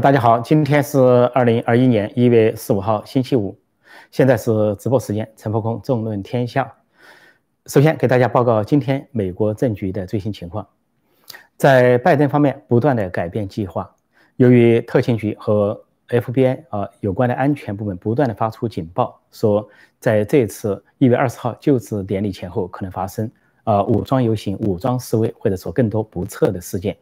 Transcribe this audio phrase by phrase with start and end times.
[0.00, 0.98] 大家好，今天是
[1.34, 3.58] 二零二一年一月十五号，星期五，
[4.10, 6.72] 现在是直播时间，陈破空纵论天下。
[7.66, 10.66] 首先给大家报告今天美国政局的最新情况，
[11.58, 13.94] 在拜登方面不断的改变计划，
[14.36, 15.78] 由于特勤局和
[16.08, 19.68] FBI 啊有关的安全部门不断的发出警报，说
[20.00, 23.30] 在这次一月二十号就职典礼前后可能发生
[23.64, 26.96] 啊武装游行、武装示威，或者说更多不测的事件。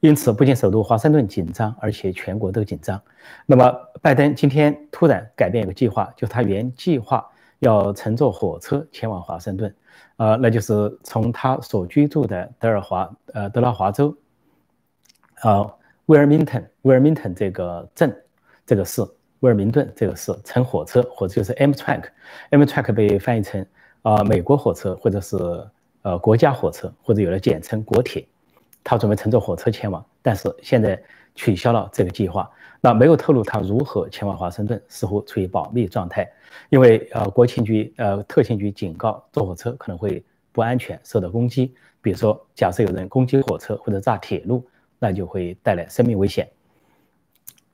[0.00, 2.98] 因此，不仅首都华盛顿紧张，而且全国都紧张。
[3.44, 7.22] 那么，拜登今天突然改变一个计划，就他原计划
[7.58, 9.74] 要乘坐火车前往华盛顿，
[10.16, 14.16] 呃，那就是从他所居住的德尔华，呃，德拉华州，
[15.42, 15.70] 呃，
[16.06, 18.16] 威尔明顿，威尔明顿这个镇，
[18.64, 19.02] 这个市，
[19.40, 23.66] 威尔明顿这个市，乘火车，或者就是 Amtrak，Amtrak 被翻译成
[24.00, 25.36] 啊美国火车，或者是
[26.00, 28.26] 呃国家火车，或者有的简称国铁。
[28.82, 31.00] 他准备乘坐火车前往，但是现在
[31.34, 32.50] 取消了这个计划。
[32.80, 36.26] 那没有透露他如何前往华盛顿，似乎处于保密状态。
[36.70, 41.74] 因为呃，国情局呃，特勤局警告坐火车可能会不安全，受到攻击。
[42.00, 44.66] 比如说，假设有人攻击火车或者炸铁路，
[44.98, 46.48] 那就会带来生命危险。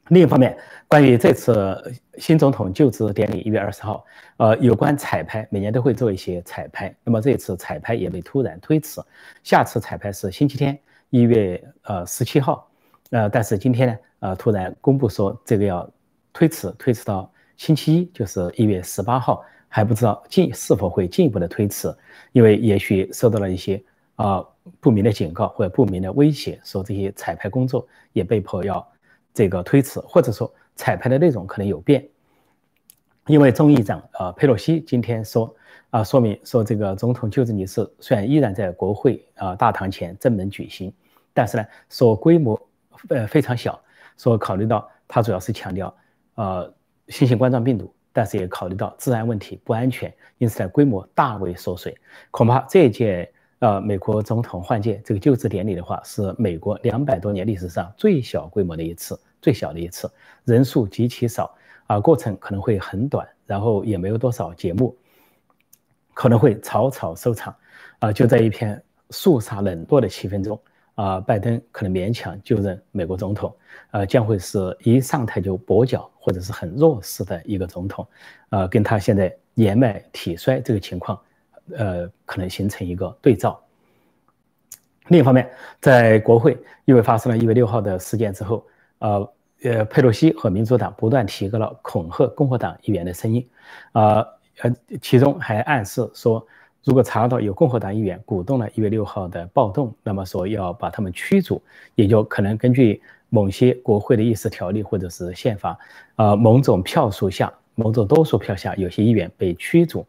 [0.09, 0.57] 另一方面，
[0.89, 4.05] 关于这次新总统就职典礼，一月二十号，
[4.39, 6.95] 呃，有关彩排，每年都会做一些彩排。
[7.05, 9.01] 那么这次彩排也被突然推迟，
[9.45, 10.77] 下次彩排是星期天。
[11.17, 12.69] 一月呃十七号，
[13.09, 15.91] 呃，但是今天呢，呃，突然公布说这个要
[16.31, 21.91] 推迟，推迟到星期一，就是一月十八号，还不知道进是否会进一步的推迟，
[22.33, 23.83] 因为也许受到了一些
[24.17, 24.45] 啊
[24.79, 28.87] 不明的警告或者不明的威胁，说这些彩排工作也被迫要
[29.33, 32.07] 这个推迟，或者说彩排的内容可能有变，
[33.27, 35.55] 因为众议长呃佩洛西今天说。
[35.91, 40.93] 啊，说明说这个总统就职仪式虽然依然在国会啊大堂前正门举行，
[41.37, 42.59] 但是呢，说规模
[43.11, 43.79] 呃非常小，
[44.17, 45.95] 说考虑到它主要是强调
[46.37, 46.73] 呃
[47.09, 51.95] 新型冠状病毒，但是也考虑到治安问题不安全，因此呢规模大为缩水。
[52.31, 60.11] 恐怕这一届呃美国总统换届这个就职典礼的话，是美国两百多年历史上最小规模的一次，最小的一次，
[60.45, 61.55] 人数极其少
[61.87, 64.97] 啊，过程可能会很短，然后也没有多少节目。
[66.15, 67.55] 可能会草草收场，
[67.99, 70.59] 啊，就在一片肃杀冷落的气氛中，
[70.97, 73.55] 啊，拜登可能勉强就任美国总统，
[73.93, 78.07] 呃，将会是一上台就跛脚或者是很弱势的一个总统，
[78.51, 81.17] 呃，跟他现在年迈体衰这个情况，
[81.77, 83.59] 呃，可能形成一个对照。
[85.09, 85.49] 另一方面，
[85.81, 88.67] 在国会因为发生了一月六号的事件之后，
[88.99, 93.49] 呃，呃，佩洛西和民主党不断提高了恐吓共和党议员的声音，
[93.93, 94.27] 啊。
[94.63, 96.43] 呃，其中还暗示说，
[96.85, 101.61] 如果查到有共和党议员鼓动了一月六号的暴动，那么说要把他们驱逐，
[101.95, 105.77] 也就可能根据某些国会的议事条例或者是宪法，
[106.15, 110.07] 呃，某种票数下，某种多数票下，有些议员被驱逐，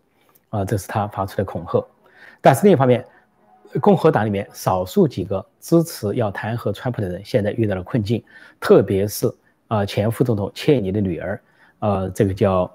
[0.50, 1.84] 啊，这是他发出的恐吓。
[2.40, 3.04] 但是另一方面，
[3.82, 8.24] 共和党里面少数几个支持要弹劾川普的人，现在遇到了困境，
[8.60, 9.34] 特别是
[9.68, 11.42] 啊，前副总统切尼的女儿，
[11.80, 12.72] 呃，这个叫。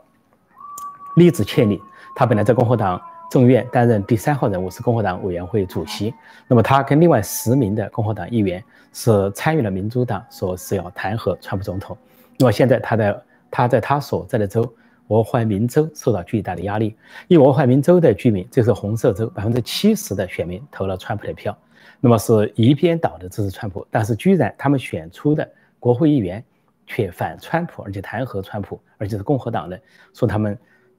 [1.17, 1.79] 利兹切尼，
[2.17, 2.99] 他本来在共和党
[3.33, 6.13] 众议院担任第三号人物，是共和党委员会主席。
[6.47, 8.63] 那么他跟另外十名的共和党议员
[8.93, 11.97] 是参与了民主党说是要弹劾川普总统。
[12.39, 14.71] 那么现在他的他在他所在的州
[15.09, 16.95] 俄亥明州受到巨大的压力，
[17.27, 21.57] 因为俄亥明州的居民，这是红色州，百分之七十的选民投了川普的票，
[22.01, 25.51] 那么是一边倒的支持川普，但是居然他们选出的
[25.81, 26.45] 国会议员
[26.87, 29.81] 却反川普，而且弹劾川普，而且是共和党的，
[30.13, 30.55] 说他们。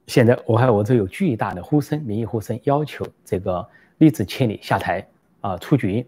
[0.06, 3.66] 现在俄亥俄州有巨大的呼声，民意呼声要求这个
[3.98, 5.06] 利兹千里下台
[5.40, 6.06] 啊出局，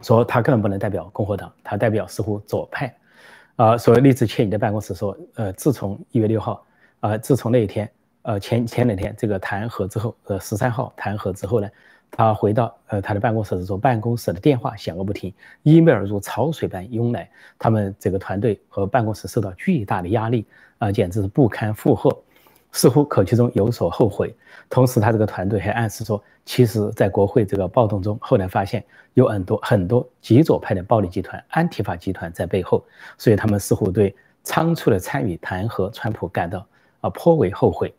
[0.00, 2.96] 说他根本不能代表共和党，他代表似乎左派，
[3.56, 6.64] 啊，所以利兹千里的办公室说，呃，自从一月六号，
[7.00, 7.90] 啊，自从那一天，
[8.22, 11.68] 呃，前前两天这个弹劾之后，呃，十三号弹劾之后呢，
[12.10, 15.30] 他回到呃他的办公室的时候，办公室的电话响个不停
[15.64, 20.46] ，email 如潮水般涌来，他们这个团队和办公室受到巨大的压力，
[20.78, 22.16] 啊，简直是不堪负荷。
[22.72, 24.34] 似乎口气中有所后悔，
[24.68, 28.84] 同时他这个团队还暗示说，其实，在国会这个暴动中，后来发现
[29.14, 32.84] 有很多很多极左派的暴力集团、安提法集团在背后，
[33.16, 36.66] 所以他们似乎对仓促的参与弹劾川普感到
[37.00, 37.92] 啊颇为后悔。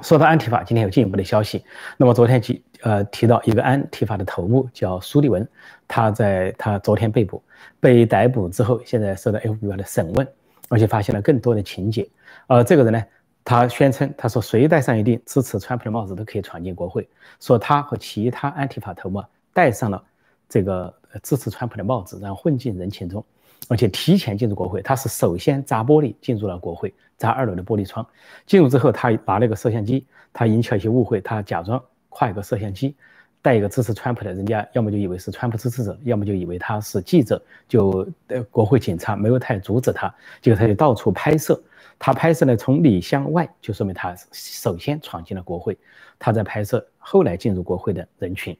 [0.00, 1.64] 说到安提法，今天有进一步的消息。
[1.96, 5.48] 那么昨天提呃提到一个安提法的头目叫苏利文，
[5.86, 7.40] 他在他昨天被捕，
[7.78, 10.26] 被逮捕之后，现在受到 FBI 的审问，
[10.68, 12.08] 而且发现了更多的情节。
[12.48, 13.02] 呃，这个人呢？
[13.44, 17.06] 他宣称，他说谁戴上一顶支持川普的帽子都可以闯进国会。
[17.40, 20.02] 说他和其他安提法头目戴上了
[20.48, 20.92] 这个
[21.22, 23.24] 支持川普的帽子，然后混进人群中。
[23.68, 24.82] 而且提前进入国会。
[24.82, 28.06] 他是首先砸玻璃进入了国会，砸二楼的玻璃窗。
[28.46, 32.94] 进入之后，他拿了个摄像机，他引起了一些误会，他假装挎一个摄像机，
[33.40, 41.58] 带一个支持川普的，人家要么就以为是川普支持者，要么就以为他是记者，就呃国会警察没有太阻止他，结果他就到处拍摄。
[41.98, 45.76] 他拍摄呢，从里向外，就说明他首先闯进了国会。
[46.18, 48.56] 他在拍摄后来进入国会的人群。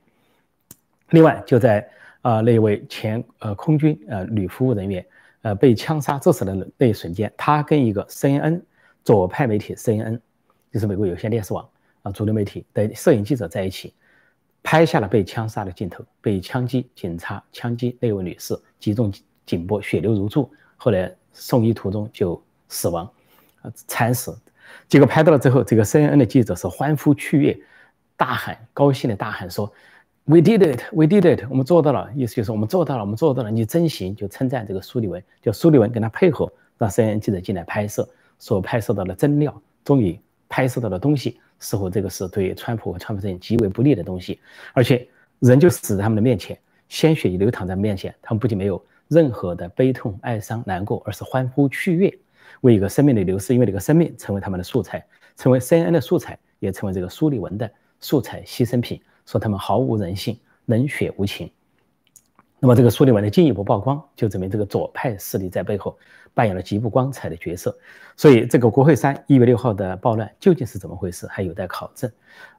[1.11, 1.89] 另外，就在
[2.21, 5.07] 啊那位前呃空军呃女服务人员
[5.43, 8.61] 呃被枪杀致死的那一瞬间，他跟一个 CNN
[9.05, 10.19] 左派媒体 CNN，
[10.73, 11.67] 就是美国有线电视网
[12.03, 13.95] 啊主流媒体的摄影记者在一起，
[14.63, 19.13] 拍下了被枪杀的镜头，被枪击警察枪击那位女士，击中
[19.47, 23.09] 颈部，血流如注，后来送医途中就死亡。
[23.87, 24.37] 惨死，
[24.89, 27.59] 结果拍到了之后，这个 CNN 的记者是欢呼雀跃，
[28.17, 29.73] 大喊高兴的大喊说
[30.25, 34.15] ：“We did it, we did it，我们做到了。”意思就是我们做到了，我们做到了，你真行！
[34.15, 38.09] 就称赞这个苏利文，就苏利文跟他配合，让 CNN 记者进来拍摄，
[38.39, 40.19] 所拍摄到的真料，终于
[40.49, 44.41] 拍摄到的东西，似乎这个是对川普和川普阵营极为不利的东西，
[44.73, 45.07] 而且
[45.41, 46.59] 人就死在他们的面前，
[46.89, 52.19] 鲜血流淌在面前，他们不仅没有任何的悲痛、哀伤、难过，而是欢呼雀跃。
[52.65, 55.05] 为一个生命的流失，因为这个生命成为他们的素材，
[55.37, 57.71] 成为 CNN 的素材，也成为这个苏利文的
[58.01, 58.99] 素材牺牲品。
[59.27, 61.51] 说他们毫无人性，冷血无情。
[62.61, 65.99] 那么这个苏利文的进一步曝光，就证明这个左派势力在背后
[66.33, 67.77] 扮演了极不光彩的角色。
[68.17, 72.11] 所以这个国会山一月六号的暴乱究竟是怎么回事，还有待考证。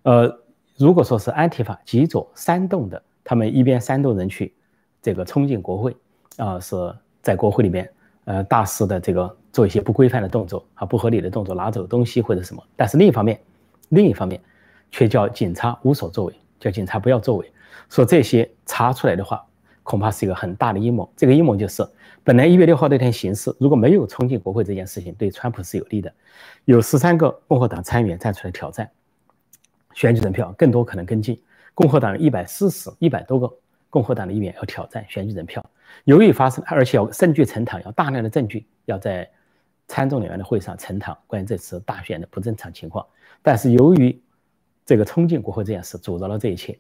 [0.04, 0.32] 呃，
[0.78, 4.54] 如果说是安提法极左煽动的，他们一边煽动人去
[5.02, 5.98] 这个冲进国会，
[6.38, 6.76] 啊，是
[7.24, 7.92] 在国会里面。
[8.26, 12.64] 呃，大肆的这个做一些不规范的动作啊，不合理的动作，拿走东西或者什么。
[12.76, 13.40] 但是另一方面，
[13.90, 14.42] 另一方面，
[14.92, 17.52] 却叫警察无所作为，叫警察不要作为。
[17.90, 19.46] 说这些查出来的话，
[19.84, 21.08] 恐怕是一个很大的阴谋。
[21.16, 21.88] 这个阴谋就是，
[22.24, 26.12] 本来一月六号那天行事，如果没有冲进国会这件事情，对川普是有利的。
[26.66, 28.90] 有十三个共和党参议员站出来挑战
[29.94, 31.40] 选举人票，更多可能跟进。
[31.76, 33.54] 共和党一百四十一百多个
[33.96, 35.66] 共和党的议员要挑战选举人票。
[36.04, 39.26] 由于发生，而且要证据呈堂，要大量的证据要在
[39.88, 43.06] 参众两院的会上呈堂，关于这次大选的不正常情况。
[43.42, 44.22] 但是由于
[44.86, 46.78] 这个冲进国会这件事阻挠了这一切，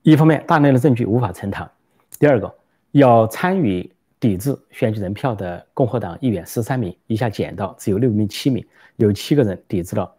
[0.00, 1.70] 一方面大量的证据无法呈堂，
[2.18, 2.50] 第二个
[2.92, 8.66] 要参与抵制选举人票的共和党议员十三名一下减到只有六名七名，
[8.96, 10.10] 有七个人抵制了，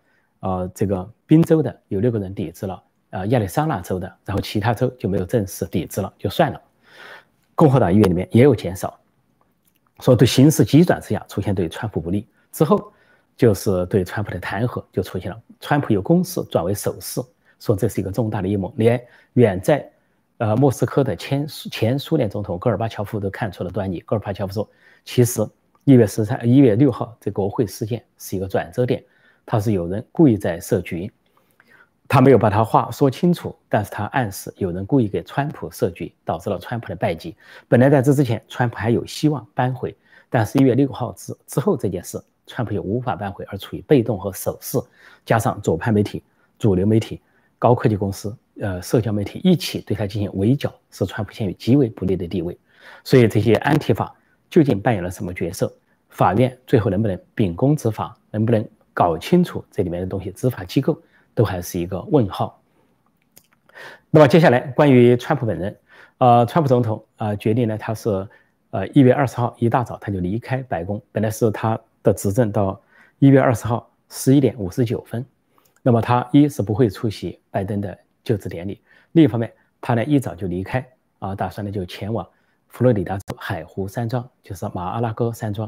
[0.41, 6.59] 呃，这个宾州的有六个人抵制了，呃，亚利桑那州的，然后其他州就没有正式抵制了，就算了。
[7.55, 8.97] 共和党议员里面也有减少，
[9.99, 12.91] 说对形势急转直下，出现对川普不利之后，
[13.35, 15.39] 就是对川普的弹劾就出现了。
[15.59, 17.21] 川普由攻势转为守势，
[17.59, 18.73] 说这是一个重大的阴谋。
[18.77, 18.99] 连
[19.33, 19.91] 远在
[20.37, 23.99] 呃莫斯科的前前苏联总统戈尔巴乔夫都看出了端倪。
[23.99, 24.69] 戈尔巴乔夫说，
[25.03, 25.45] 其实
[25.83, 29.03] 一月十三、一月六号这国会事件是一个转折点，
[29.45, 31.11] 他是有人故意在设局。
[32.11, 37.37] 他没有把他话说清楚，但是他暗示有人故意给川普设局，导致了川普的败绩。
[37.69, 39.95] 本来在这之前，川普还有希望扳回，
[40.29, 44.77] 但是一月六号之之后这件事，川普又无法扳回，而处于被动和守势，
[45.25, 46.21] 加上左派媒体、
[46.59, 47.21] 主流媒体、
[47.57, 52.57] 高科技公司、呃社交媒体一起对他进行围剿，使川普陷于极为不利的地位。
[53.05, 54.13] 所以这些安提法
[54.49, 55.73] 究竟扮演了什么角色？
[56.09, 58.13] 法院最后能不能秉公执法？
[58.31, 60.29] 能不能搞清楚这里面的东西？
[60.31, 61.01] 执法机构？
[61.33, 62.61] 都还是一个问号。
[64.09, 65.77] 那么接下来关于川普本人，
[66.17, 68.27] 呃，川普总统啊决定呢，他是
[68.71, 72.81] 呃一月二十号一大早他就离开白宫，本来是他的执政到
[73.19, 75.25] 一月二十号十一点五十九分。
[75.81, 78.81] 那么他一是不会出席拜登的就职典礼，
[79.13, 80.85] 另一方面他呢一早就离开
[81.19, 82.27] 啊，打算呢就前往
[82.67, 85.67] 佛罗里达州海湖山庄，就是马阿拉戈山庄，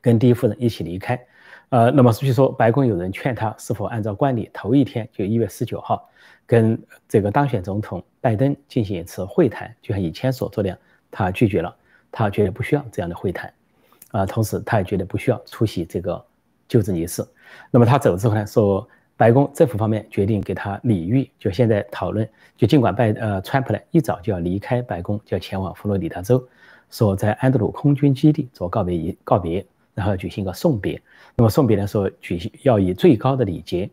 [0.00, 1.20] 跟第一夫人一起离开。
[1.70, 6.08] 呃，那么据说白宫有人劝他是否按照惯例头一天就一月十九号
[6.46, 10.78] 跟这个当选总统拜登进行一次会谈，就像以前所做的样，
[11.10, 11.74] 他拒绝了，
[12.12, 13.52] 他觉得不需要这样的会谈，
[14.12, 16.24] 啊，同时他也觉得不需要出席这个
[16.68, 17.26] 就职仪式。
[17.70, 26.46] 那么他走之后呢，说白宫政府方面决定给他礼遇，就现在讨论，就尽管拜呃川普呢一早就要离开白宫，就要前往佛罗里达州，
[26.90, 29.66] 说在安德鲁空军基地做告别仪告别。
[29.94, 31.00] 然后举行一个送别，
[31.36, 33.88] 那么送别的时候举行要以最高的礼节，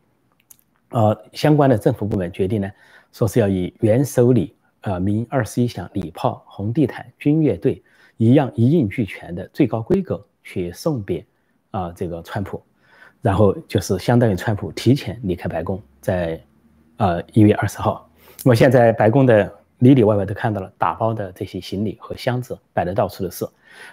[0.90, 2.72] 呃，相关的政府部门决定呢，
[3.12, 7.82] 说是要以元首礼，呃，鸣二十一响礼炮、红地毯、军乐队
[8.18, 11.24] 一样一应俱全的最高规格去送别
[11.70, 12.62] 啊这个川普，
[13.22, 16.42] 然后就是相当于川普提前离开白宫，在
[16.98, 18.10] 呃一月二十号，
[18.44, 23.46] 那么现在白宫的里里外外都看到了打包的这些行李和箱子摆的到处都是。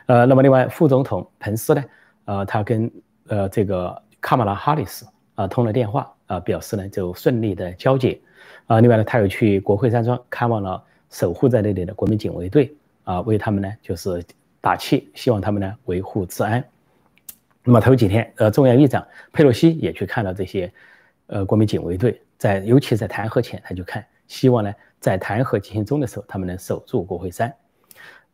[0.06, 1.84] 呃，那么另外副总统彭斯呢，
[2.26, 2.90] 呃，他跟
[3.28, 8.18] 呃这个卡马拉哈里斯啊通了电话啊，表示呢就顺利的交接。
[8.66, 12.70] 啊，另外呢，他又去国会山庄看望了守护在那里的国民警卫队
[13.04, 14.22] 啊，为他们呢就是
[14.60, 16.62] 打气，希望他们呢维护治安。
[17.64, 20.70] 那么头几天，呃，众议院议长佩洛西也去看了这些，
[21.28, 27.54] 呃，国民警卫队，在尤其在弹劾前，他就看，希望呢，在弹劾进行中的时候，他们能守住国会山。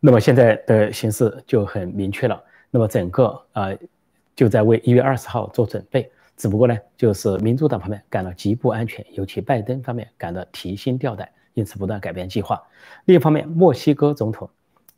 [0.01, 3.79] 那么现在的形势就很明确了，那么整个呃，
[4.37, 12.63] 就在为一月二十号做准备，只不过呢，就是民主党方面感到极不安全，尤其拜登方面感到提心吊胆，因此不断改变计划。
[13.07, 14.49] 另一方面，墨西哥总统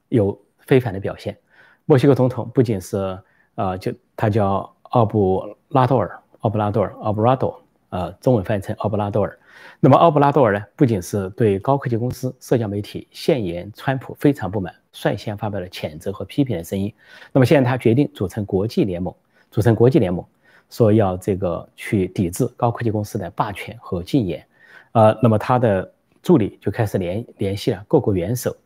[0.09, 1.37] 有非凡的表现，
[1.85, 3.19] 墨西哥总统不仅是。
[3.57, 7.59] 呃，就他叫奥布拉多尔，奥布拉多尔，奥布拉多，
[7.89, 9.39] 呃，中文翻译成奥布拉多尔。
[9.81, 16.93] 那么奥布拉多尔呢，不仅是对高科技公司、社交媒体现言川普非常不满，率先发表了谴责和批评的声音。
[17.33, 19.15] 那么现在他决定组成国际联盟，
[19.51, 20.25] 组成国际联盟，
[20.71, 24.45] 说要这个去抵制高科技公司的霸权和禁言。
[24.93, 28.57] 呃，那么他的助理就开始联联系了各国元首。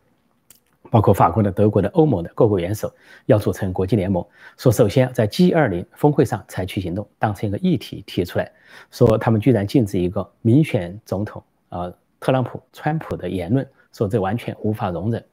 [0.89, 2.93] 包括法国的、德国的、欧盟的各国元首
[3.27, 4.25] 要组成国际联盟，
[4.57, 8.51] 说首先在 G20 峰会上采取行动，当成一个议题提出来，
[8.91, 15.25] 说他们居然禁止一个民选总统啊特朗普、川普的言论，说这完全无法容忍。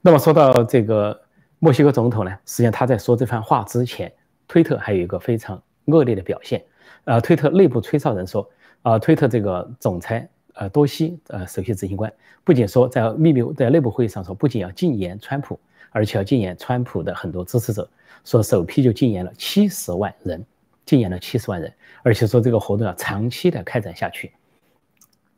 [0.00, 1.18] 那么说到这个
[1.58, 4.12] 墨西哥总统呢，实际上他在说这番话之前，
[4.46, 6.64] 推特还有一个非常恶劣的表现，
[7.04, 8.48] 呃，推特内部吹哨人说，
[8.82, 10.28] 啊，推特这个总裁。
[10.58, 12.12] 呃，多西呃，首席执行官
[12.42, 15.56] 不仅说在秘密在内部会议上说，不仅要禁言川普，
[15.90, 17.88] 而且要禁言川普的很多支持者，
[18.24, 20.44] 说首批就禁言了七十万人，
[20.84, 21.72] 禁言了七十万人，
[22.02, 24.32] 而且说这个活动要长期的开展下去。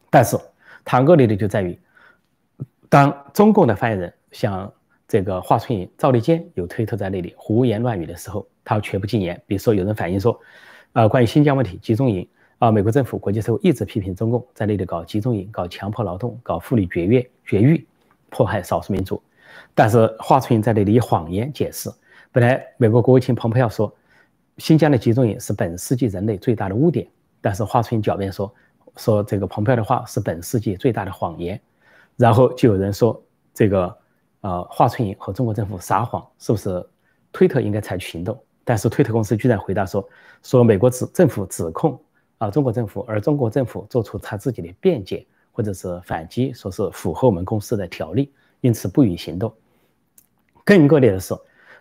[0.08, 0.38] 但是
[0.86, 1.78] 他恶劣的就在于，
[2.88, 4.72] 当中共的发言人像
[5.06, 9.38] 这个华春莹、赵立坚有推特在那里胡言乱语的时候，他全部禁言。
[9.46, 10.40] 比如说有人反映说，
[10.94, 12.26] 呃，关于新疆问题集中营。
[12.60, 17.86] 啊，美国政府、国际社会一直批评中共在内地搞集中营、搞强迫劳动、搞妇女绝育、绝育，
[18.28, 19.20] 迫害少数民族。
[19.74, 21.90] 但是华春莹在那里以谎言解释。
[22.30, 23.90] 本来美国国务卿蓬佩奥说，
[24.58, 27.08] 新疆的集中营是本世纪人类最大的污点。
[27.40, 28.54] 但是华春莹狡辩说，
[28.94, 31.58] 说这个蓬佩奥的话是本世纪最大的谎言。
[32.18, 33.18] 然后就有人说，
[33.54, 33.96] 这个
[34.42, 36.86] 呃华春莹和中国政府撒谎，是不是
[37.32, 38.38] 推特应该采取行动？
[38.64, 40.06] 但是推特公司居然回答说，
[40.42, 41.98] 说美国指政府指控。
[42.40, 48.32] 啊，中国政府，而中国政府做出他自己的辩解或者是反击，说是符合我们公司的条例，
[48.62, 49.52] 因此不予行动。
[50.64, 51.34] 更恶劣的是，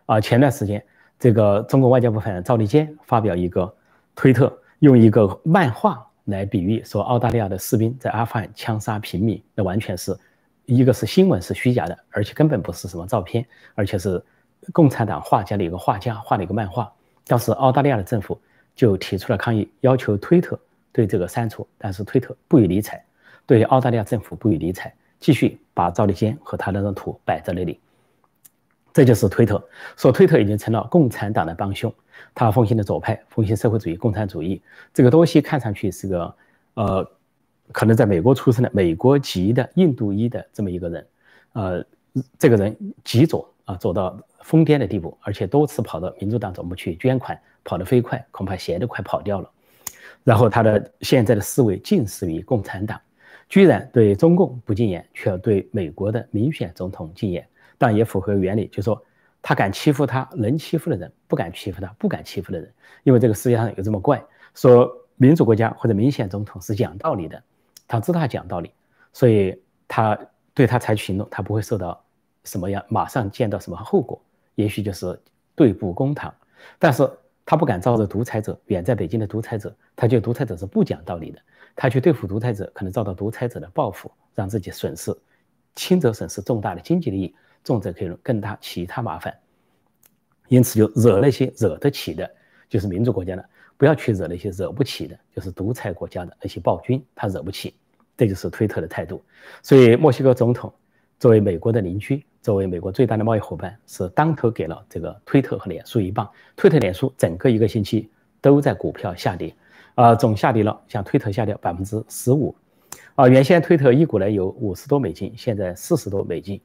[0.05, 0.83] 啊，前段时间
[1.17, 3.73] 这个中国外交部发言人赵立坚发表一个
[4.13, 10.13] 推特，用一个漫画来比喻，说澳大利亚的士兵在阿富汗枪杀平民，那完全是
[10.65, 14.21] 一个是新闻是虚假的，而且根本不是什么照片，而且是
[14.73, 16.91] 共产党画家的一个画家画的一个漫画。
[17.25, 18.37] 当时澳大利亚的政府。
[18.79, 20.57] 就提出了抗议，要求推特
[20.93, 23.03] 对这个删除，但是推特不予理睬，
[23.45, 27.77] 对澳大利亚政府不予理睬，继续把赵立坚和他那张图摆在那里。
[28.93, 29.61] 这就是推特，
[29.97, 31.93] 说推特已经成了共产党的帮凶，
[32.33, 34.61] 他奉行的左派，奉行社会主义、共产主义。
[34.93, 36.35] 这个多西看上去是个，
[36.75, 37.11] 呃，
[37.73, 41.07] 可能在美国出生的美国籍的印度裔的这么一个人，
[41.51, 41.85] 呃，
[42.37, 47.39] 这个人极左啊，走到疯癫的地步，而且多次跑到民主党总部去捐款。
[47.61, 49.51] 跑得飞快，恐怕鞋都快跑掉了。
[50.23, 52.99] 然后他的现在的思维近似于共产党，
[53.47, 57.45] 居然对中共不禁言，却要对美国的民选总统禁言，
[57.77, 58.99] 但也符合原理，就说
[59.41, 62.73] 他敢欺负他能欺负的人，不敢欺负他不敢欺负的人。
[63.03, 64.23] 因为这个世界上有这么怪，
[64.55, 67.43] 说民主国家或者民选总统是讲道理的，
[67.87, 68.71] 他知道他讲道理，
[69.13, 70.17] 所以他
[70.55, 72.01] 对他采取行动，他不会受到
[72.49, 74.21] 什么样马上见到什么后果，
[74.55, 75.19] 也许就是
[75.55, 76.33] 对簿公堂，
[76.77, 77.09] 但是。
[77.45, 81.39] 他不敢招惹独裁者远在北京的独裁者，他觉得独裁者是不讲道理的。
[81.75, 85.11] 他去对付独裁者，可能遭到独裁者的报复，让自己损失，
[85.73, 89.35] 轻则损失重大的经济利益，重则可以更大其他麻烦。
[90.47, 92.29] 因此，就惹那些惹得起的，
[92.69, 93.43] 就是民主国家的，
[93.77, 97.73] 不要去惹那些惹不起的，就是独裁国家的那些暴君，他惹不起。
[98.15, 99.23] 这就是推特的态度。
[99.63, 100.71] 所以，墨西哥总统
[101.17, 102.23] 作为美国的邻居。
[102.41, 106.29] 作为美国最大的贸易伙伴，是当头给了这个推特和脸书一棒。
[106.55, 108.09] 推特、脸书整个一个星期
[108.41, 109.53] 都在股票下跌，
[109.95, 112.55] 啊，总下跌了，像推特下跌百分之十五，
[113.15, 116.61] 啊，原先推特一股呢有五十多美金，现在四十多美金，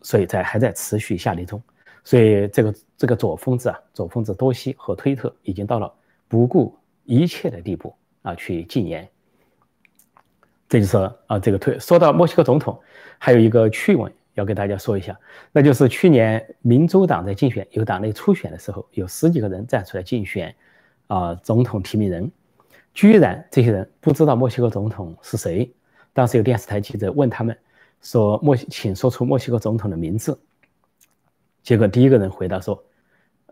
[0.00, 1.62] 所以在还在持续下跌中。
[2.02, 5.92] 所以这个这个左疯子啊，左疯子多西和推特已经到了
[6.28, 9.06] 不顾一切的地步啊，去禁言。
[10.68, 10.96] 这就是
[11.26, 12.78] 啊，这个推说到墨西哥总统，
[13.18, 15.18] 还有一个趣闻要给大家说一下，
[15.50, 20.54] 那就是去年民主党在竞选有党内初选的时候，有十几个人站出来竞选
[21.06, 22.30] 啊总统提名人，
[22.92, 25.72] 居然这些人不知道墨西哥总统是谁。
[26.12, 27.56] 当时有电视台记者问他们
[28.00, 30.38] 说：“墨，请说出墨西哥总统的名字。”
[31.62, 32.82] 结果第一个人回答说：“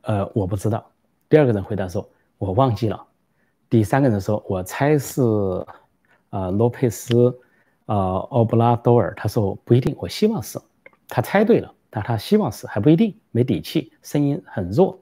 [0.03, 0.85] 呃，我不知道。”
[1.29, 2.09] 第二个人回答说
[2.39, 3.05] ：“我忘记了。”
[3.71, 5.23] 第三个人说：“我猜是。”
[6.33, 7.39] 啊，罗佩斯，
[7.85, 10.59] 呃，奥布拉多尔，他说不一定，我希望是，
[11.15, 14.99] 他猜对了，但他希望是还不一定，没底气，声音很弱，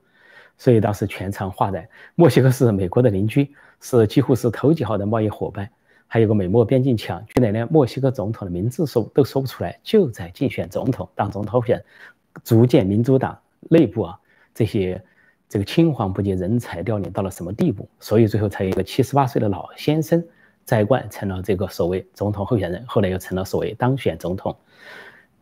[0.58, 1.88] 所以当时全场哗然。
[2.16, 5.70] 墨西哥是美国的邻居，是几乎是头几号的贸易伙伴，
[6.08, 11.80] 还有个美墨边境墙，居然连墨西哥总统的名字说都说不出来，就在竞选总统，当总统选，
[12.42, 14.18] 逐渐民主党内部啊
[14.52, 15.00] 这些
[15.48, 17.88] 这个青黄不接人才凋零到了什么地步？
[18.00, 20.20] 所以最后才有一个七十八岁的老先生。
[20.66, 24.56] 摘冠成了这个所谓总统候选人，后来又成了所谓当选总统，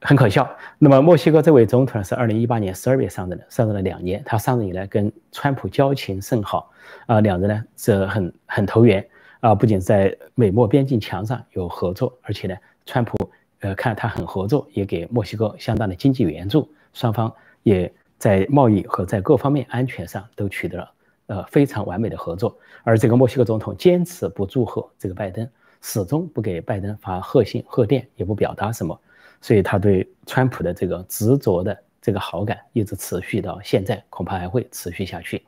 [0.00, 0.48] 很可笑。
[0.78, 4.22] 那么墨西哥这位总统，是二零一八年十二月上任的，上任了两年。
[4.24, 6.70] 他上任以来跟川普交情甚好
[7.06, 9.06] 啊，两人呢是很很投缘
[9.40, 12.54] 啊，不仅在美墨边境墙上有合作，而且呢，
[12.86, 13.16] 川普
[13.60, 20.90] 呃看他很合作，也给墨西哥相当的经济援助，双方也在贸易和在各方面安全上都取得了。
[21.26, 25.46] 呃，非常完美的合作，而这个墨西哥总统坚持不祝贺这个拜登，
[25.82, 28.98] 始终不给拜登发贺信贺电，也不表达什么，
[29.40, 35.44] 所以他对川普的这个执着的这个好感一直持续到现在，恐怕还会持续下去。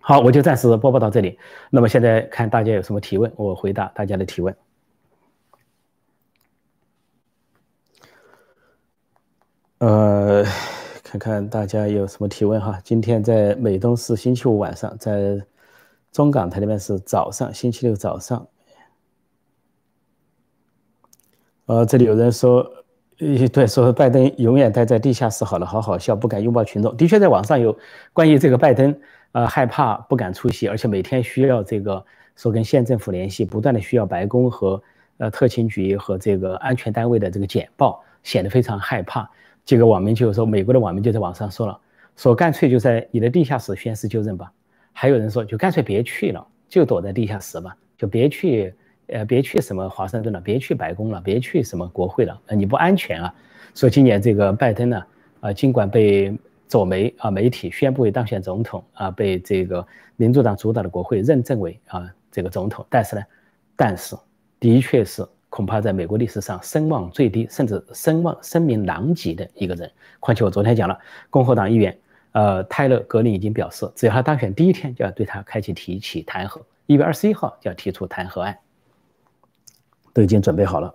[0.00, 1.38] 好，我就暂时播报到这里。
[1.70, 4.56] 那么现在看大家有什么提问，我回答大家的提问。
[9.78, 10.44] 呃。
[11.08, 12.80] 看看大家有什么提问哈？
[12.82, 15.40] 今天在美东是星期五晚上，在
[16.10, 18.46] 中港台那边是早上，星期六早上。
[21.66, 22.58] 呃，这里有人说，
[23.18, 26.96] 呃对，说拜登永远待在地下室好了，好好笑，不敢拥抱群众。
[26.96, 27.76] 的确，在网上有
[28.12, 28.96] 关于这个拜登，
[29.32, 32.04] 呃，害怕不敢出席，而且每天需要这个
[32.36, 34.80] 说跟县政府联系，不断的需要白宫和
[35.18, 39.28] 呃特勤局和这个安全单位的这个简报，显得非常害怕。
[39.64, 41.76] 这个网民就说，美国的网民就在网上说了，
[42.16, 44.52] 说干脆就在你的地下室宣誓就任吧。
[44.92, 48.72] 还有人说，就干脆别去了，就躲在地下室吧，就别去，
[49.08, 53.34] 呃，别去什么华盛顿了，别去白宫了，别去什么国会了，呃，你不安全啊。
[53.74, 55.02] 说今年这个拜登呢，
[55.40, 56.36] 啊，尽管被
[56.68, 63.22] 左媒啊媒体宣布为当选总统啊，被这个民主党主导的国会认证为啊这个总统，但是呢，
[63.76, 64.16] 但是
[64.60, 65.26] 的确是。
[65.48, 69.90] 恐怕在美国历史上声望最低，甚至声望声名狼藉的一个人。
[70.20, 70.98] 况且我昨天讲了，
[71.30, 71.96] 共和党议员
[72.32, 78.58] 呃泰勒格林已经表示，只要他当选第一天就要对他开启提起弹劾，一月二十一号就要提出弹劾案，
[80.16, 80.94] 都已经准备好了。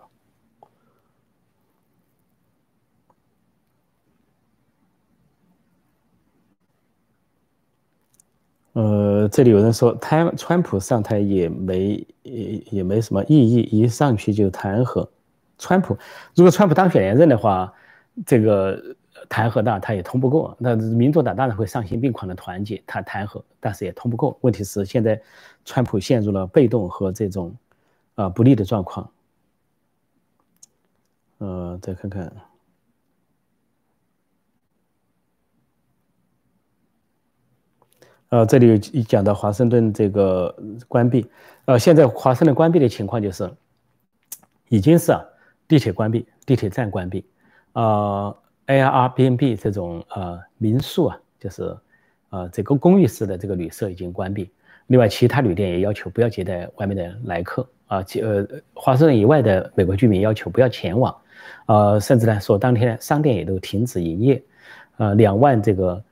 [8.74, 15.08] 呃，这里有人说，他川普上台也没也也没什么意义，一上去就弹劾
[15.60, 15.96] 川普。
[16.34, 17.72] 如果川普当选连任的话，
[18.26, 18.82] 这个
[19.30, 20.58] 弹劾当然他也通不过。
[20.58, 24.36] 那民主党当然会丧心病狂的团结他弹劾，但是也通不过。
[24.42, 25.22] 问题是现在
[25.64, 27.56] 川普陷入了被动和这种
[28.16, 29.12] 啊不利的状况。
[31.40, 32.32] 呃，再看看。
[38.30, 40.56] 呃，这里有讲到华盛顿这个
[40.88, 41.30] 关闭，
[41.66, 43.52] 呃，现在华盛顿关闭的情况就是，
[44.70, 45.12] 已经是
[45.68, 47.26] 地铁关闭，地铁站关闭，
[47.74, 51.78] 呃，Airbnb 这种呃民宿啊，就是
[52.30, 54.50] 呃这个公寓式的这个旅社已经关闭，
[54.92, 61.16] 另外其他旅店也要求不要接待外面的来客啊，呃，华盛顿以外的美国居民要求不要前往，
[61.66, 64.44] 呃，甚至呢说当天商店也都停止营业，
[64.98, 66.04] 呃，两万这个。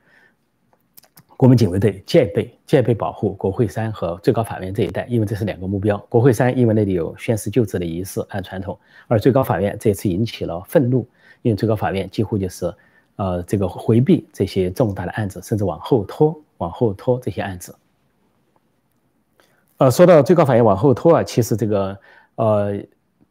[1.36, 5.96] 国民警卫队戒备戒备保护国会山和最高法院这一带，因为这是两个目标。
[6.10, 8.76] 国会山因为那里有宣誓就职的仪式，按传统；
[9.08, 11.08] 而最高法院这次引起了愤怒，
[11.40, 12.70] 因为最高法院几乎就是，
[13.16, 17.74] 呃，这个回避这些重大的案子，甚至往后拖，往后拖这些案子。
[19.80, 21.98] 呃，说到最高法院往后拖啊，其实这个，
[22.34, 22.78] 呃，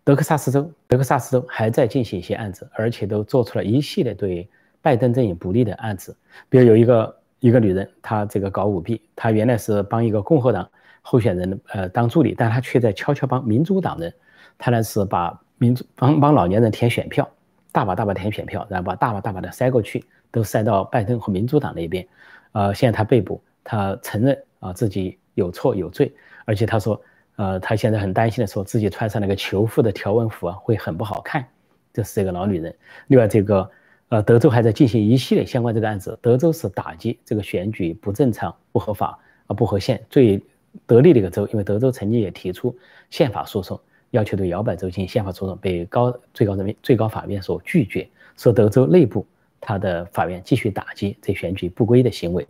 [0.04, 4.50] 德克萨斯州，德克萨斯州还在进行一些案子，而且都做出了一系列对
[4.82, 6.18] 拜登阵营不利的案子，
[6.50, 7.16] 比如有一个。
[7.42, 10.70] 一个女人，她这个搞舞弊，她原来是帮一个共和党
[11.02, 14.14] 候选人呃当助理，但她却在悄悄帮民主党人，
[14.58, 17.26] 她呢是把民主帮帮老年人填选票，
[17.72, 22.06] 大把大把填选票，然后把大把大把的塞过去，都塞到拜登和民主党那边，
[22.52, 26.14] 呃，现在她被捕，她承认啊自己有错有罪，
[26.46, 27.02] 而且他说，
[27.36, 31.46] 呃，他现在很担心的说，自己穿上那个囚服的条纹服啊，会很不好看。
[31.94, 32.76] 这是这个老女人。
[33.08, 33.70] 另外，这个
[34.10, 36.18] 呃，德州还在进行一系列相关这个案子。
[36.22, 40.44] 德州是打击这个选举不正常、不合法啊、不合宪最
[40.86, 42.76] 得力的一个州，因为德州曾经也提出
[43.10, 43.80] 宪法诉讼，
[44.12, 49.26] 要求对摇摆州进行宪法诉讼，被高最高人民最高法院所拒绝，说德州内部
[49.60, 52.48] 他的法院继续打击这选举不规的行为。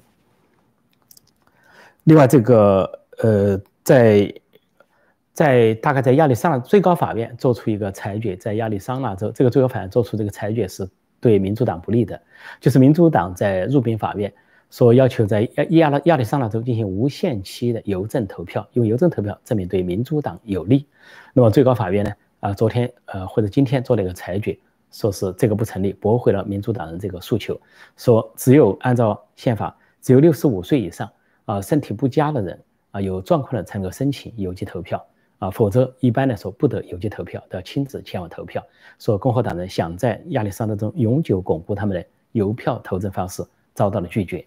[2.03, 4.31] 另外，这个呃，在
[5.33, 10.87] 在大概在亚利桑那最高法院做出一个裁决，在亚利桑那州这个最高法院做出这个裁决是
[11.19, 12.21] 对民主党不利的，
[12.59, 14.31] 就是民主党在入禀法院
[14.69, 20.85] 说要求在亚亚亚利桑那州进行无限期的邮政投票，用邮政投票证明对民主党有利。
[21.33, 24.55] 那么最高法院呢，啊，昨天呃或者今天做了一个裁决，
[24.91, 27.59] 说是这个不成立，驳回了民主党人这个诉求，
[27.97, 31.09] 说只有按照宪法，只有六十五岁以上。
[31.45, 32.59] 啊，身体不佳的人
[32.91, 35.05] 啊，有状况的才能够申请邮寄投票
[35.37, 38.65] 啊，否则一般来说不得邮寄投票，都要亲自前往投票。
[38.97, 44.45] 说共和党人想在亚利桑那中永久巩固他们的邮票投赠方式，遭到了拒绝。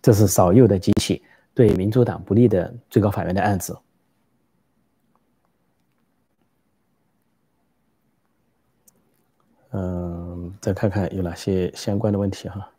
[0.00, 1.22] 这是少有的几起
[1.54, 3.76] 对民主党不利的最高法院的案子。
[9.72, 12.70] 嗯，再看看有哪些相关的问题哈。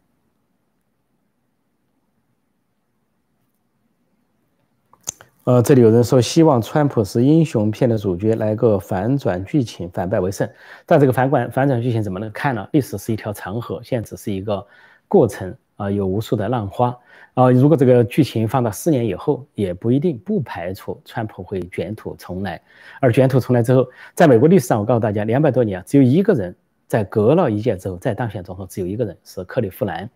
[5.48, 10.46] 呃，这里有人说希望川普是英雄片的主角，来个反转剧情，反败为胜。
[10.86, 12.68] 但这个反转反转剧情怎么能看呢？
[12.74, 14.68] 历史是一条长河，现在只是一个
[15.08, 16.94] 过程啊，有无数的浪花
[17.34, 17.50] 啊。
[17.50, 22.62] 如果这个剧情放到四年以后，也不一定不排除川普会卷土重来。
[23.00, 26.54] 而卷土重来之后，在美国历史上，我告诉大家，两百多年啊，只有一个人
[26.88, 30.10] 在隔了一届之后再当选总统，只有一个人是克利夫兰。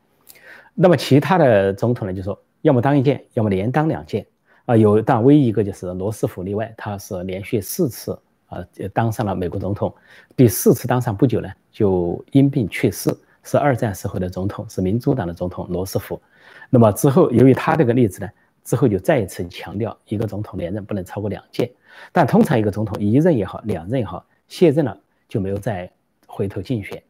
[0.76, 4.28] 那么其他的总统呢，就说要么当一届，要么连当两届。
[4.66, 9.94] 啊，有但唯一一个就是罗斯福例外，他是连续四次啊当上了美国总统，
[10.36, 13.10] 第四次当上不久呢就因病去世，
[13.44, 16.22] 是二战时候的总统，是民主党的总统罗斯福。
[16.70, 18.30] 那么之后由于他这个例子呢，
[18.64, 21.72] 之后就再一次强调一个总统连任不能超过两届，
[22.12, 24.98] 但通常一个总统一任也好，两任也好，卸任了
[25.28, 25.92] 就没有再
[26.28, 27.02] 回头竞选。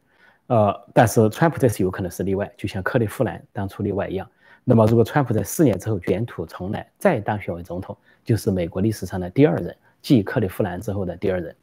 [0.48, 4.28] 呃，但是川普这次有可能是例外，就像克利夫兰当初例外一样。
[4.64, 11.56] 那么，如果川普在四年之后卷土重来，再当选为总统，就是美国历史上的第二人，继克利夫兰之后的第二人。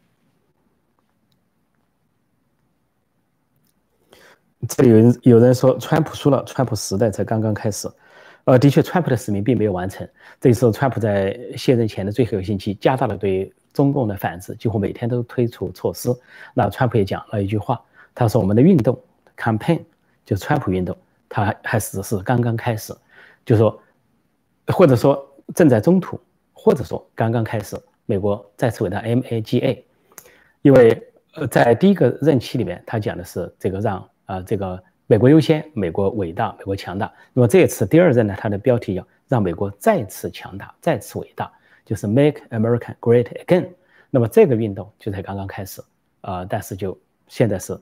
[4.67, 7.89] 这里有人有人说，川普输了，川普时代才刚刚开始。
[8.43, 10.05] 呃，的确，川普的使命并没有完成。
[10.41, 16.09] 这是川普在卸任前的最后一个星期，加大了对中共的反制，几乎每天都推出措施。
[16.53, 17.81] 那川普也讲了一句话，
[18.13, 18.99] 他说：“我们的运动
[19.37, 19.81] campaign
[20.25, 20.97] 就川普运动。”
[21.29, 22.93] 他还只是刚刚开始，
[23.45, 23.79] 就说，
[24.67, 26.19] 或者说正在中途，
[26.51, 29.83] 或者说刚刚开始，美国再次伟大 MAGA，
[30.63, 37.13] 因为呃在第一个任期里面，他讲的是这个让啊这个美国优先，美国伟大，美国强大。
[37.31, 41.51] 那么这一次第二任呢，他的标题要让美国再次强大，再次伟大，
[41.85, 43.69] 就是 Make America Great Again。
[44.09, 45.83] 那么这个运动就才刚刚开始
[46.21, 47.79] 呃，但是就现在是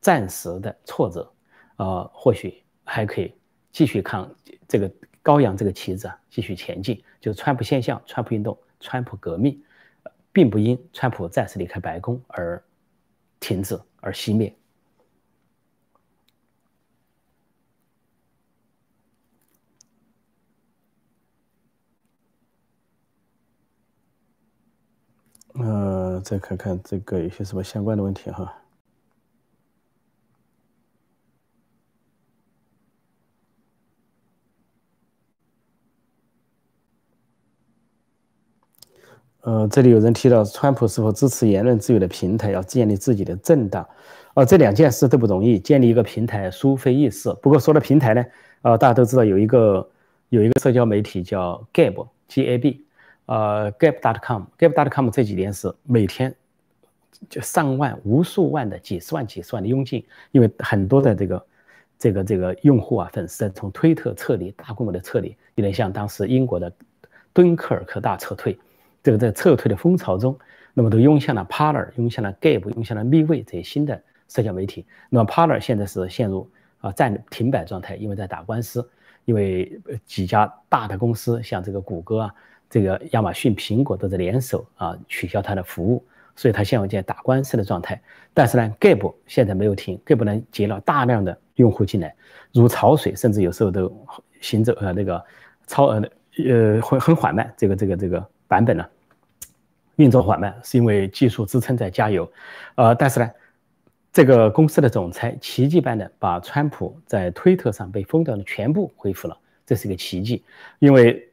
[0.00, 1.30] 暂时的挫折，
[1.76, 2.62] 呃，或许。
[2.86, 3.34] 还可以
[3.72, 4.34] 继续抗
[4.66, 4.90] 这个
[5.22, 7.02] 高扬这个旗子啊，继续前进。
[7.20, 9.60] 就川普现象、川普运动、川普革命，
[10.32, 12.62] 并不因川普再次离开白宫而
[13.40, 14.54] 停止而熄灭。
[25.54, 28.62] 呃，再看看这个有些什么相关的问题哈。
[39.46, 43.88] 呃，这里有人提到，川普是否支持言论自由的平台，要建立自己的政党？
[44.34, 47.32] 啊，这两件事都不容易，建立一个平台殊非易事。
[47.40, 48.26] 不过说到平台呢，
[48.62, 49.88] 呃，大家都知道有一个
[50.30, 52.84] 有一个社交媒体叫 Gab，G-A-B，
[53.26, 56.34] 呃，Gab.com，Gab.com 这几年是每天
[57.30, 61.46] 就上万、无数万的、几十万、几十万的涌进，因为很多的这个
[61.96, 66.72] 这个这个用户啊、粉丝从推特撤离，大规模的撤离，有点像当时英国的
[67.32, 68.58] 敦刻尔克大撤退。
[69.06, 70.36] 这个在撤退的风潮中，
[70.74, 74.84] 那么都涌向了 Parler，涌向了 Gab，涌向了 Me 味这些新的社交媒体。
[75.08, 78.90] 那么 Parler 现在是陷入啊暂停摆状态，因为在打官司，
[79.24, 82.34] 因为几家大的公司像这个谷歌啊、
[82.68, 88.02] 这个亚马逊、苹果都在联手啊取消它的服务，所以它陷入在打官司的状态。
[88.34, 92.12] 但是呢，Gab 现在没有停，Gab 呢接了大量的用户进来，
[92.52, 94.04] 如潮水，甚至有时候都
[94.40, 95.24] 行走呃那个
[95.68, 96.02] 超呃
[96.44, 98.84] 呃很很缓慢，这个这个这个版本呢。
[99.96, 102.30] 运作缓慢，是因为技术支撑在加油。
[102.74, 103.30] 呃，但是呢，
[104.12, 110.44] 这个公司的总裁奇迹般的把川普在推特上被封掉的全部恢复了，这是一个奇迹。
[110.78, 111.28] 因为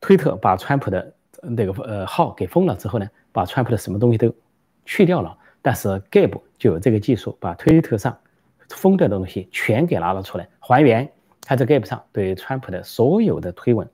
[0.00, 4.34] 推特把川普的那个呃号给封了之后呢，把川普的什么东西都
[4.84, 8.18] 去掉了，但是 Gab 就有这个技术，把推特上
[8.70, 11.08] 封掉的东西全给拿了出来，还原。
[11.42, 13.88] 他在 Gab 上对川普的所有的推文，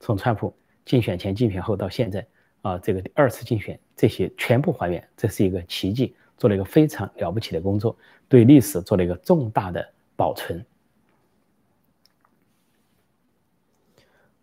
[0.00, 0.52] 从川普
[0.84, 2.26] 竞选前、竞选后到现在
[2.66, 7.96] 啊，这个二次竞选这些全部还原，这是一个奇迹，做了一个非常了不起的工作，
[8.28, 10.66] 对历史做了一个重大的保存。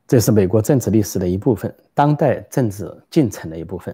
[0.08, 3.94] 这是美国政治历史的一部分，当代政治进程的一部分。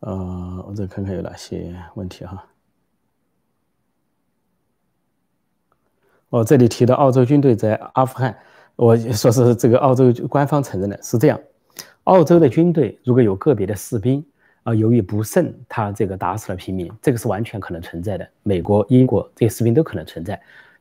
[0.00, 2.44] 呃，我再看看有哪些问题哈。
[6.30, 8.36] 哦，这里提到澳洲军队在阿富汗，
[8.74, 11.40] 我说是这个澳洲官方承认的，是这样。
[12.10, 14.24] 澳洲的军队如果有个别的士兵
[14.64, 18.28] 啊，由于不慎他这个打死了平民，这个是完全可能存在的。
[18.42, 20.38] 美国、英国这些士兵都可能存在。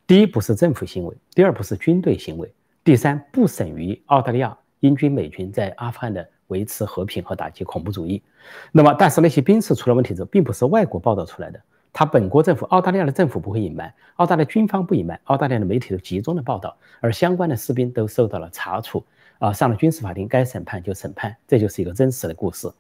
[0.08, 2.48] 第一，不是政府行为；第二，不是军队行为；
[2.84, 8.24] 第三，不省于澳大利亚英军、美军在阿富汗的维持和平和打击恐怖主义。
[8.72, 11.62] 那么，但是那些兵士出了问题之后，并不是外国报道出来的。
[11.94, 19.06] 他本国政府，澳大利亚的政府不会隐瞒，澳大利亚军方不隐瞒，澳大利亚的媒体都集中的报道，而相关的士兵都受到了查处，
[19.40, 22.72] 啊，上了军事法庭，该审判就审判，这就是一个真实的故事。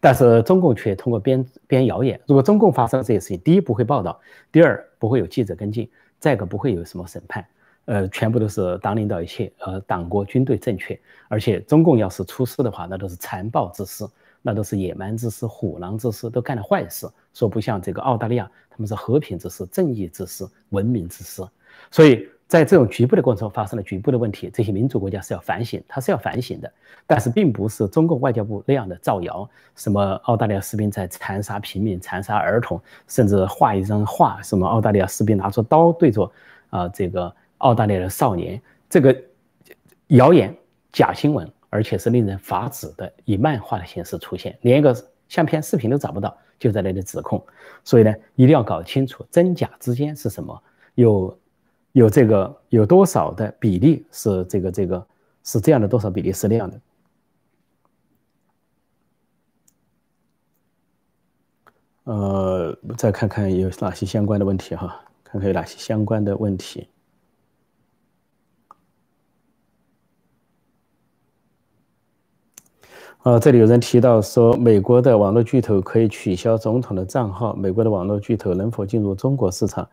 [0.00, 4.18] 但是中共却通过编编谣言，如果中共发生了这些事情，第一不会报道，
[4.50, 7.46] 第二不会有记者跟进，再一个不会有什么审判，
[7.84, 14.06] 呃，全部都是党领导一切，呃，党国军队正确，而且中共要是出事的话，那都是残暴之师。
[14.42, 17.04] 那都是野蛮之师、虎狼之师，都干了坏事。
[17.34, 21.42] 说不像这个澳大利亚，他们是和平之师、正义之师、文明之师。
[21.90, 26.72] 所以在这种局部的过程中发生了局部的问题，这些民主国家是要反省，它是要反省的。
[27.06, 36.30] 但是并不是中共外交部那样的造谣，什么澳大利亚士兵在残杀平民、残杀儿童，甚至画一张画，什么澳大利亚士兵拿出刀对着
[36.70, 39.16] 啊这个澳大利亚的少年，这个
[40.08, 40.56] 谣言、
[40.92, 41.50] 假新闻。
[41.68, 44.96] 而且是令人发指的，以漫画的形式出现，连一个
[45.28, 47.44] 相片、视频都找不到，就在那里指控。
[47.84, 50.58] 所以呢，一定要搞清楚真假之间是什么，
[50.94, 51.36] 有
[51.96, 55.06] 有这个有多少的比例是这个这个
[55.42, 56.78] 是这样的，多少比例是那样的。
[62.04, 66.86] 呃，再看看有哪些相关的问题哈，看看有哪些相关的问题。
[73.22, 79.88] 呃，这里有人提到说，美国的网络巨头可以取消总统的账号，美国的网络巨头能否进入中国市场？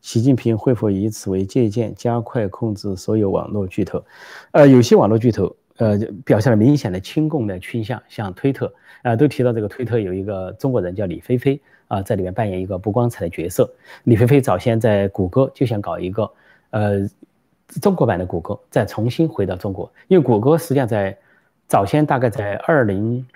[0.00, 4.02] 习近平会否以此为借鉴，加快控制所有网络巨头？
[4.52, 13.68] 呃，有些网络巨头，呃，表现了明显的亲共的倾向，像推特，啊，都提到这个推特有一个中国人叫李飞飞，啊，在里面扮演一个不光彩的角色。
[14.04, 16.30] 李飞飞早先在谷歌就想搞一个，
[16.70, 17.08] 呃，
[17.80, 21.16] 中国版的谷歌，再重新回到中国，因为谷歌实际上在。
[21.68, 23.26] 早先大概在二零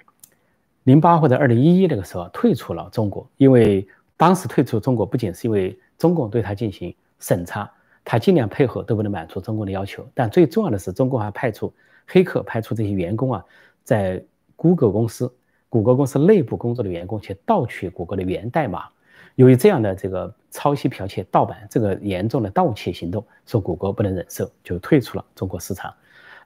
[0.84, 3.84] 零八或者二零一一那个时候退出了中国，因为
[4.16, 7.70] 当时退出中国不仅是因为中共对他进行审查，
[8.02, 11.70] 他尽量配合都不能满足中共的要求，但最重要的是中共还派出
[12.06, 13.44] 黑客，派出这些员工啊，
[13.84, 14.24] 在
[14.56, 15.30] 谷歌公司、
[15.68, 18.88] 谷歌公司内部工作的员工去盗取谷歌的源代码，
[19.34, 25.92] 由于这样的这个抄袭、剽窃、盗版这个严重的盗窃行动，说谷歌不能忍受，就退出了中国市场。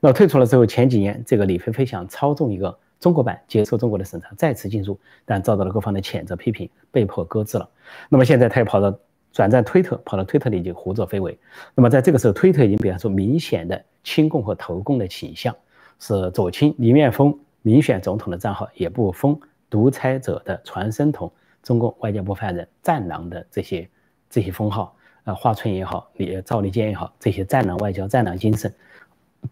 [0.01, 7.69] 那退出了之后，前几年这个李飞飞想操纵一个中国版，接受中国的审查，再次进入，但遭到了各方的谴责批评，被迫搁置了。
[8.09, 8.99] 那么现在他又跑到
[9.35, 11.37] 转战推特，跑到推特里就胡作非为。
[11.75, 15.53] 那么在这个时候，推特已经表现出明显的亲共和投共的倾向，
[15.99, 19.37] 是左倾，里面封民选总统的账号，也不封
[19.69, 21.29] 独裁者的传声筒、
[21.61, 23.89] 中共外交部发言人战狼的这些
[24.29, 24.95] 这些封号，
[25.25, 28.73] 啊，华春也好，李赵立坚也好，这些战狼外交、战狼精神。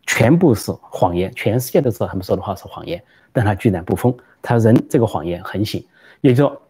[0.08, 5.86] 全部是谎言，全世界都知道他们说的话是谎言，但他居然不封，他人这个谎言横行。
[6.22, 6.62] 也就说，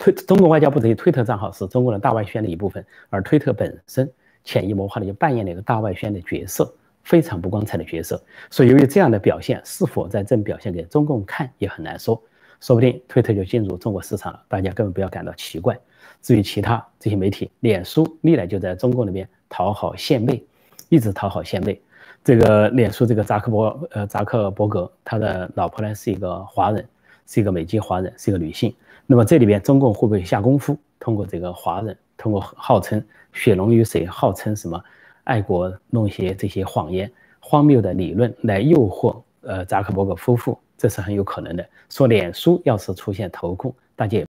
[0.00, 4.10] 推中国外交部这些推特账号是中国的大外宣的一部分，而推特本身
[4.42, 6.72] 潜移默化的就扮演了一个大外宣的角色，
[7.04, 8.20] 非常不光彩的角色。
[8.50, 12.20] 所以，由于这样的表现，是否在正表现给中共看也很难说，
[12.62, 15.78] 说不定推特就进入中国市场了，大家根本不要感到奇怪。
[16.22, 20.42] 至于其他这些媒体，脸书历来就在中共那边讨好献媚，
[20.88, 21.78] 一直讨好献媚。
[22.24, 26.88] 这个脸书这个扎克伯呃扎克伯格，他的老婆呢是一个华人，
[27.26, 28.74] 是一个美籍华人，是一个女性。
[29.10, 34.80] 那么这里边中共会不会下功夫，通过这个华人，通过号称血浓于水，号称什么
[35.24, 41.68] 爱国，弄一些这些谎言、荒谬的理论来诱惑呃扎克伯格夫妇这是很有可能的。
[41.88, 44.24] 说脸书要是出现投控，大家也。